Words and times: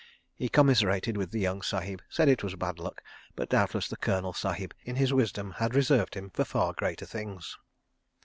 He 0.35 0.49
commiserated 0.49 1.15
with 1.15 1.29
the 1.29 1.39
young 1.39 1.61
Sahib, 1.61 2.01
said 2.09 2.27
it 2.27 2.41
was 2.43 2.55
bad 2.55 2.79
luck, 2.79 3.03
but 3.35 3.49
doubtless 3.49 3.87
the 3.87 3.95
Colonel 3.97 4.33
Sahib 4.33 4.73
in 4.83 4.95
his 4.95 5.13
wisdom 5.13 5.51
had 5.57 5.75
reserved 5.75 6.15
him 6.15 6.31
for 6.31 6.43
far 6.43 6.73
greater 6.73 7.05
things. 7.05 7.55